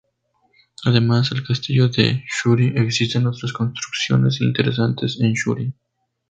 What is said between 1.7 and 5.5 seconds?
de Shuri, existen otras construcciones interesantes en